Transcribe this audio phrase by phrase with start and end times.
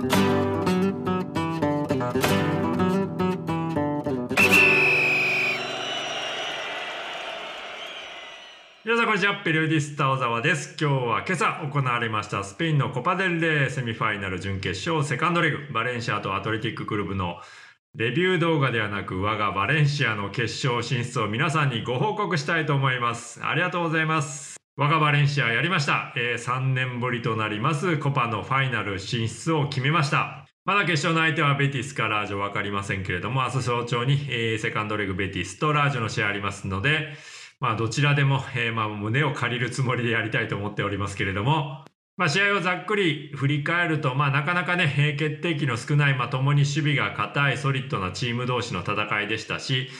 [0.00, 0.08] 皆
[8.96, 10.74] さんこんにちはペリオディスタ小沢です。
[10.80, 17.36] 今日は今朝行われましたスペインのコパデルレーセミファイナル準決勝セカンドレグバレンシアとアトレティッククルブの
[17.94, 23.44] レビュー動画ではなく我がバレンシアの決勝進出を皆さんにご報告したいと思います。
[23.44, 24.59] ありがとうございます。
[24.76, 27.98] 我がバレンシアやりました、えー、3年ぶりとなります。
[27.98, 30.46] コパのファイナル進出を決めました。
[30.64, 37.14] まだ決勝の相手はベティスかラージョ分かりませんけれども明日早朝に、えー、セカンドレグベティスとラージョの試合ありますので
[37.60, 41.84] まあ、どちらでも、えー、まあ、胸を借りるつもりでやりたいと思っておりますけれども、
[42.16, 49.90] まあ、試合をざっくり振り返ると、まあ、なかなかね、決定機の少ない、まあ、共に守備が硬いソリッドなチーム同士の戦いでしたし、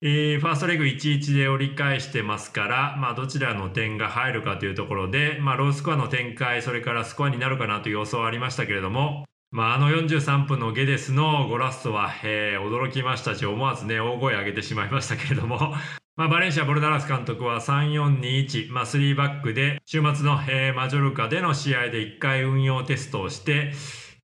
[0.00, 15.74] えー、ファーストレグ1-1で折り返してますから、まあ、どちらの点が入るかというところで、まあ、ロースコアの展開、それからスコアになるかなという予想はありましたけれども、まあ、あの43分のゲデスのゴラストは、えー、驚きましたし、思わずね、大声上げてしまいましたけれども、
[16.14, 23.72] まあ、バレンシア・ボルダラス監督は3-4-2-1、まあ、3バックで週末の、えー、マジョルカでの試合で1回運用テストをして、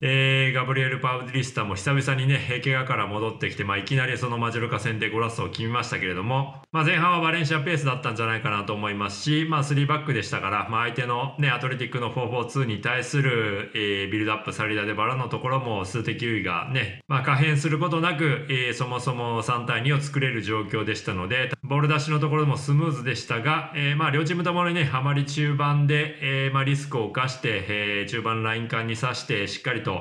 [0.07, 29.94] えー、ガブリエル・パウデリスタも久々にね、怪我から戻ってきて、まあ、いきなりそのマジョルカ戦でゴラスを決めましたけれども、まあ、前半はバレンシアペースだったんじゃないかなと思いますし、まあ、3バックでしたから、まあ、相手のね、アトレティックの4-4-2に対する、えー、ビルドアップサリダでバラのところも数的優位がね、まあ、可変することなく、えー、そもそも3対2を作れる状況でしたので、ボール出しのところもスムーズでしたが、えー、まあ、両チームともにね、あまり中盤で、えー、まあ、リスクを冒して、えー、中盤ライン間に刺して、しっかりと、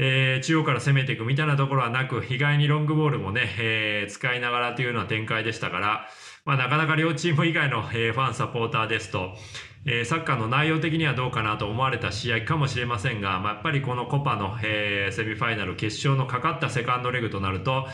[0.00, 6.08] えー、中央から攻めていくみたいなところはなく、意外にロングボールもね、えー、使いながらというような展開でしたから、
[6.44, 9.34] まあ、なかなか両チーム以外の、えー、ファン、サポーターですと、
[9.84, 17.86] えー、サッカーの内容的にはどうかなと思われた試合かもしれませんが、まあ、やっぱりこのコパの、えー、セミファイナル決勝のかかったセカンドレグとなると、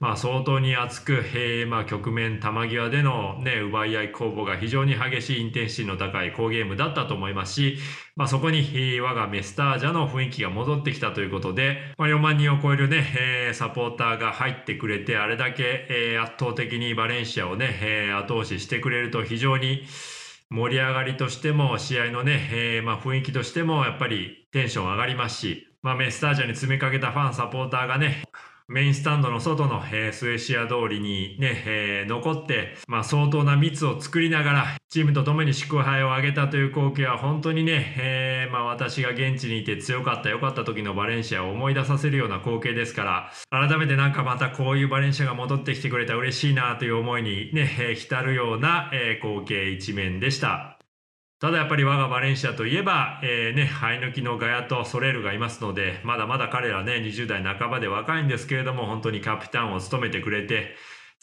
[0.00, 7.78] まあ、相当に熱く、えー、まあ、局面、球際での、ね、奪い合い攻防が非常に激しいインテンシティの高い好ゲームだったと思いますし、
[8.16, 19.84] まあ、そこに、えー、我がメスタージャの雰囲気が戻ってきたということで、まあ、4万人を超えるね、えー、サポーターが入ってくれて、あれだけ、え圧倒的にバレンシアをね、え後押ししてくれると非常に
[20.50, 28.22] 盛り上がりとしても、試合のね、えま雰囲気としてもやっぱりテンション上がりますし、まあ、メスタージャに詰めかけたファン、サポーターがね、
[28.66, 50.73] メインスタンドの外の、えー、スエシア通りにね、えー、残って、まあ、相当な密を作りながら、チームと共に祝杯を挙げたという光景は本当にね、えー、まあ、私が現地にいて強かった、良かった時のバレンシアを思い出させるような光景ですから、改めてなんかまたこういうバレンシアが戻ってきてくれた嬉しいなという思いにね、えー、浸るような、えー、光景一面でした。
[51.40, 60.76] ただやっぱり我がバレンシアといえば、えー、ね、生え抜きのガヤとソレールがいますので、まだまだ彼らね、20代半ばで若いんですけれども、本当にキャプテンを務めてくれて、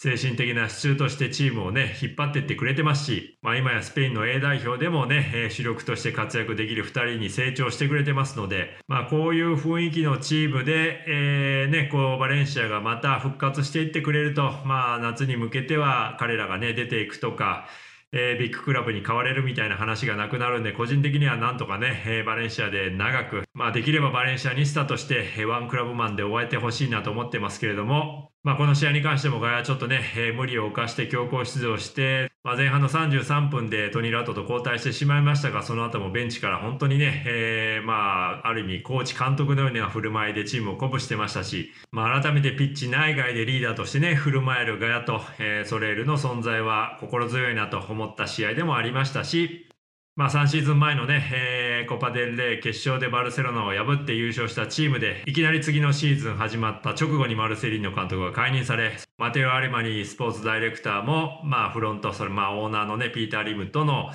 [0.03, 17.67] 精神的な支柱としてチームをね、引っ張っていってくれてますし、まあ今やスペインの A 代表でもね、主力として活躍できる2人に成長してくれてますので、まあこういう雰囲気のチームで、えー、ね、こうバレンシアがまた復活していってくれると、まあ夏に向けては彼らがね、出ていくとか、
[18.13, 49.67] えー、ビッグクラブに買われるみたいな話がなくなるんで、個人的にはなんとかね、えー、バレンシアで長く、まあできればバレンシアニスタとして、えー、ワンクラブマンで終えてほしいなと思ってますけれども、まあ、この試合に関してもガヤちょっとね、えー、無理を犯して強行出場して、まあ、前半の33分でトニー・ラットと交代してしまいましたが、その後もベンチから本当にね、えー、まあ、ある意味コーチ監督のような振る舞いでチームを鼓舞してましたし、まあ、改めてピッチ内外でリーダーとしてね、振る舞えるガヤと、えー、ソレールの存在は心強いなと思った試合でもありましたし、
[50.17, 64.11] まあ、3シーズン前のね、えー、コパデルレ決勝でバルセロナを破って優勝したチームで、いきなり次のシーズン始まった直後にマルセリーの監督が解任され、マテオ・アレマニスポーツダイレクターも、まあ、フロント、それ、まあ、オーナーのね、ピーター・リムとの、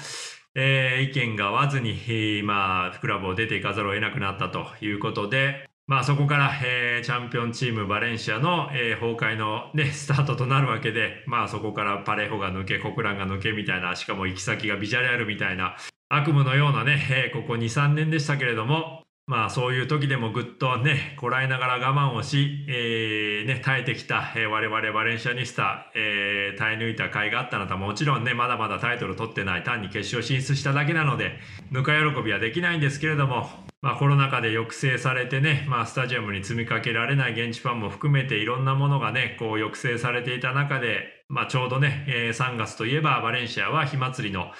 [0.54, 15.76] えー、意見が合わずに、まあ、クラブを出ていかざるを得なくなったということで、まあそこから、えー、チャンピオンチームバレンシアの、えー、崩壊のね、スタートとなるわけで、まあそこからパレホが抜け、コクランが抜けみたいな、しかも行き先がビジャレアルみたいな、
[16.08, 31.40] 悪夢のようなね、えー、ここ2、3年でしたけれども、まあそういう時でもぐっとね、こらえながら我慢をし、えー、ね、耐えてきた、えー、我々バレンシアニスタ、えー、耐え抜いた甲斐があったのともちろんね、まだまだタイトル取ってない、単に決勝進出しただけなので、
[31.72, 33.48] ぬか喜びはできないんですけれども、
[33.82, 44.52] まあ、コロナ禍で抑制されてね、まあ、スタジアムに積みかけられない現地ファンも含めていろんなものがね、こう抑制されていた中で、まあ、ちょうどね、えー、3月といえばバレンシアは火祭りの、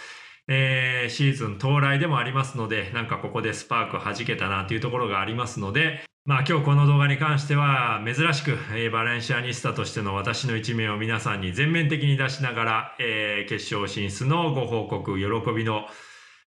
[0.49, 15.87] えー、シーズン到来でもありますので、なんかここでスパーク弾けたなというところがありますので、まあ今日この動画に関しては珍しく、えー、バレンシアニスタとしての私の一面を皆さんに全面的に出しながら、えー、決勝進出のご報告、喜びの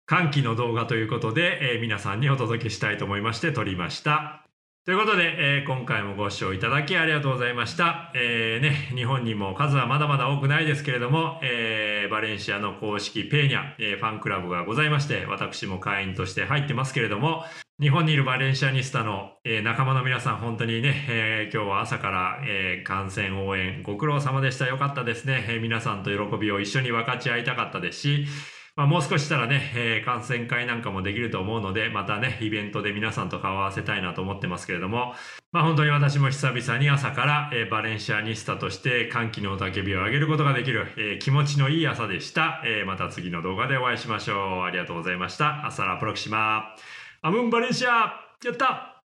[0.05, 4.48] 歓喜の動画ということで、えー、皆さんにお届けしたいと思いまして撮りました。
[4.85, 8.13] ということで、えー、今回もご視聴いただきありがとうございました。
[8.15, 17.43] えー、ね、日本にも数はまだまだ多くないですけれども、えー、バレンシアの公式ペーニャ、えファンクラブがございまして、私も会員として入ってますけれども、
[17.81, 24.65] 日本にいるバレンシアニスタの、え仲間の皆さん、本当にね、え今日は朝から、え観戦応援ご苦労様でした。
[24.65, 25.45] よかったですね。
[25.49, 28.25] え皆さんと喜びを一緒に分かち合いたかったですし、
[28.75, 35.13] まあ、もう少ししたらね、えー、観戦会なんかもできると思うので、またね、イベントで皆さんと顔を合わせたいなと思ってますけれども、
[35.51, 44.63] まあ、本当に私も久々に朝から、えー、バレンシアニスタとして歓喜の雄たけびを上げることができる、えー、気持ちのいい朝でした、えまた次の動画でお会いしましょう。
[44.63, 45.65] ありがとうございました。
[45.65, 46.75] アサラプロキシマ。
[47.21, 48.13] アムンバレンシア
[48.43, 49.01] やった